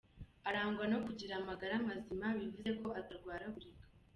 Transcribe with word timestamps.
Arangwa 0.47 0.85
no 0.91 0.97
kugira 1.05 1.33
amagara 1.37 1.75
mazima 1.87 2.27
bivuze 2.37 2.69
ko 2.81 2.87
atarwaragurika. 2.99 3.83